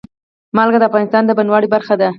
[0.55, 2.09] نمک د افغانستان د بڼوالۍ برخه ده.